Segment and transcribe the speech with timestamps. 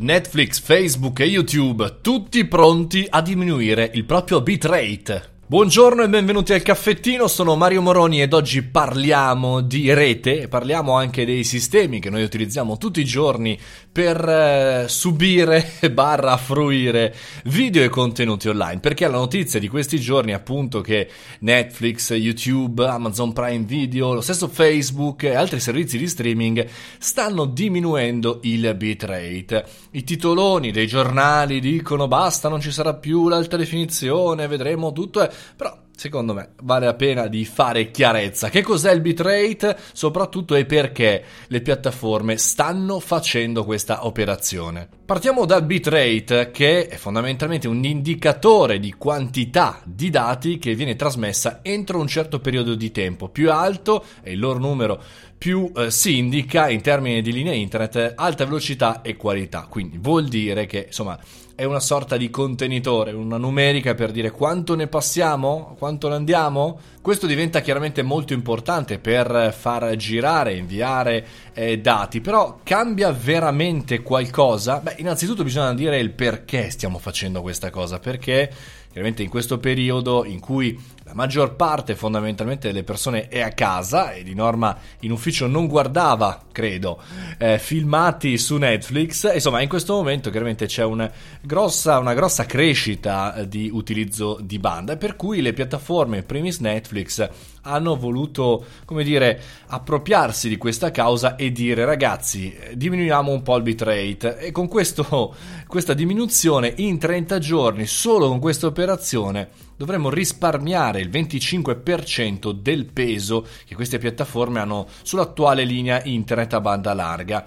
[0.00, 5.37] Netflix, Facebook e YouTube tutti pronti a diminuire il proprio bitrate.
[5.50, 11.24] Buongiorno e benvenuti al caffettino, sono Mario Moroni ed oggi parliamo di rete, parliamo anche
[11.24, 13.58] dei sistemi che noi utilizziamo tutti i giorni
[13.90, 17.14] per eh, subire barra fruire
[17.44, 22.86] video e contenuti online, perché la notizia di questi giorni è appunto che Netflix, YouTube,
[22.86, 26.66] Amazon Prime Video, lo stesso Facebook e altri servizi di streaming
[26.98, 29.64] stanno diminuendo il bitrate.
[29.92, 35.86] I titoloni dei giornali dicono basta, non ci sarà più l'alta definizione, vedremo tutto però
[35.98, 38.48] secondo me vale la pena di fare chiarezza.
[38.48, 39.76] Che cos'è il bitrate?
[39.92, 44.88] Soprattutto e perché le piattaforme stanno facendo questa operazione.
[45.04, 51.60] Partiamo dal bitrate che è fondamentalmente un indicatore di quantità di dati che viene trasmessa
[51.62, 53.28] entro un certo periodo di tempo.
[53.28, 55.02] Più alto è il loro numero,
[55.36, 59.66] più eh, si indica in termini di linea internet alta velocità e qualità.
[59.68, 61.18] Quindi vuol dire che insomma
[61.58, 66.78] è una sorta di contenitore, una numerica per dire quanto ne passiamo, quanto ne andiamo.
[67.02, 74.78] Questo diventa chiaramente molto importante per far girare, inviare eh, dati, però cambia veramente qualcosa?
[74.78, 78.52] Beh, innanzitutto bisogna dire il perché stiamo facendo questa cosa, perché
[78.90, 84.12] chiaramente in questo periodo in cui la maggior parte fondamentalmente delle persone è a casa
[84.12, 87.00] e di norma in ufficio non guardava, credo,
[87.38, 93.34] eh, filmati su Netflix, insomma in questo momento chiaramente c'è una grossa, una grossa crescita
[93.34, 97.26] eh, di utilizzo di banda per cui le piattaforme, primis Netflix,
[97.68, 103.62] hanno voluto, come dire, appropriarsi di questa causa e dire ragazzi diminuiamo un po' il
[103.62, 105.34] bitrate e con questo,
[105.68, 113.46] questa diminuzione in 30 giorni solo con questa operazione dovremmo risparmiare il 25% del peso
[113.64, 117.44] che queste piattaforme hanno sull'attuale linea internet a banda larga.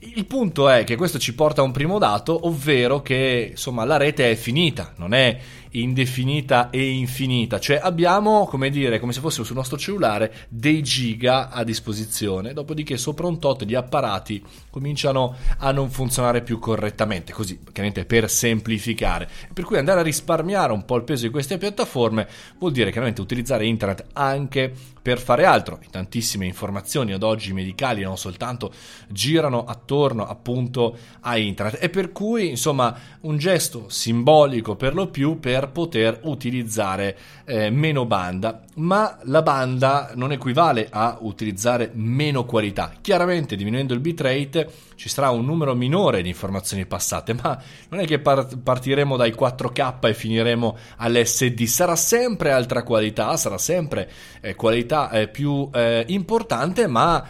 [0.00, 3.96] Il punto è che questo ci porta a un primo dato, ovvero che insomma la
[3.96, 5.36] rete è finita, non è
[5.72, 11.50] indefinita e infinita, cioè abbiamo, come dire, come se fossimo sul nostro cellulare, dei giga
[11.50, 17.58] a disposizione, dopodiché sopra un tot di apparati cominciano a non funzionare più correttamente, così
[17.58, 19.28] chiaramente per semplificare.
[19.52, 22.28] Per cui andare a risparmiare un po' il peso di queste piattaforme
[22.58, 24.72] vuol dire chiaramente utilizzare internet anche
[25.08, 25.80] per fare altro.
[25.90, 28.70] Tantissime informazioni ad oggi medicali non soltanto
[29.08, 35.40] girano attorno appunto a internet e per cui insomma un gesto simbolico per lo più
[35.40, 42.44] per per poter utilizzare eh, meno banda, ma la banda non equivale a utilizzare meno
[42.44, 42.92] qualità.
[43.00, 48.06] Chiaramente diminuendo il bitrate ci sarà un numero minore di informazioni passate, ma non è
[48.06, 54.08] che par- partiremo dai 4K e finiremo all'SD, sarà sempre altra qualità, sarà sempre
[54.40, 57.24] eh, qualità eh, più eh, importante, ma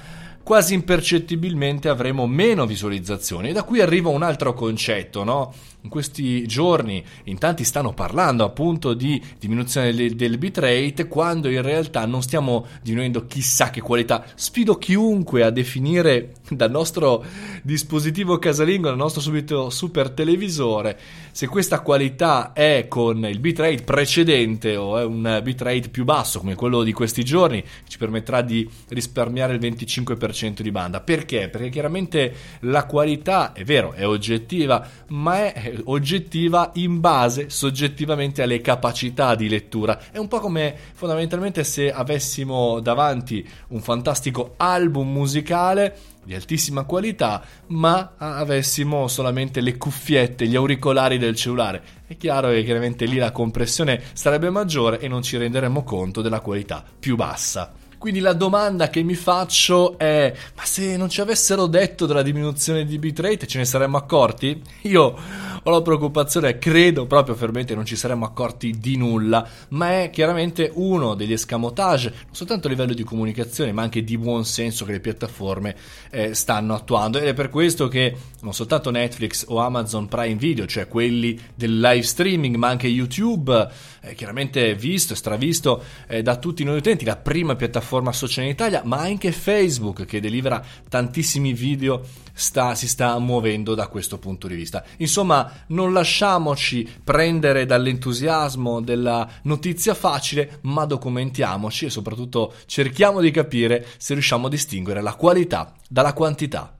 [0.49, 3.51] quasi impercettibilmente avremo meno visualizzazioni.
[3.51, 5.53] E da qui arriva un altro concetto, no?
[5.83, 11.63] in questi giorni in tanti stanno parlando appunto di diminuzione del, del bitrate quando in
[11.63, 14.25] realtà non stiamo diminuendo chissà che qualità.
[14.35, 17.25] Sfido chiunque a definire dal nostro
[17.63, 20.99] dispositivo casalingo, dal nostro subito super televisore,
[21.31, 26.57] se questa qualità è con il bitrate precedente o è un bitrate più basso come
[26.57, 31.01] quello di questi giorni, ci permetterà di risparmiare il 25% di banda.
[31.01, 31.49] Perché?
[31.49, 38.61] Perché chiaramente la qualità è vero, è oggettiva, ma è oggettiva in base soggettivamente alle
[38.61, 40.01] capacità di lettura.
[40.11, 45.97] È un po' come fondamentalmente se avessimo davanti un fantastico album musicale
[46.29, 51.83] di altissima qualità, ma avessimo solamente le cuffiette, gli auricolari del cellulare.
[52.07, 56.41] È chiaro che chiaramente lì la compressione sarebbe maggiore e non ci renderemmo conto della
[56.41, 57.78] qualità più bassa.
[57.99, 62.85] Quindi la domanda che mi faccio è: ma se non ci avessero detto della diminuzione
[62.85, 64.63] di bitrate ce ne saremmo accorti?
[64.83, 65.17] Io
[65.61, 70.71] ho la preoccupazione, credo proprio fermamente non ci saremmo accorti di nulla, ma è chiaramente
[70.75, 74.93] uno degli escamotage, non soltanto a livello di comunicazione, ma anche di buon senso che
[74.93, 75.75] le piattaforme
[76.11, 77.19] eh, stanno attuando.
[77.19, 81.81] Ed è per questo che non soltanto Netflix o Amazon Prime Video, cioè quelli del
[81.81, 83.69] live streaming, ma anche YouTube,
[84.03, 88.45] eh, chiaramente visto e stravisto eh, da tutti noi utenti, la prima piattaforma piattaforma social
[88.45, 92.03] in Italia, ma anche Facebook che delivera tantissimi video
[92.35, 94.85] sta, si sta muovendo da questo punto di vista.
[94.99, 103.87] Insomma, non lasciamoci prendere dall'entusiasmo della notizia facile, ma documentiamoci e soprattutto cerchiamo di capire
[103.97, 106.78] se riusciamo a distinguere la qualità dalla quantità.